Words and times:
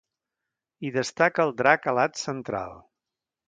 Hi 0.87 0.91
destaca 0.95 1.45
el 1.49 1.55
drac 1.61 1.87
alat 1.95 2.21
central. 2.25 2.77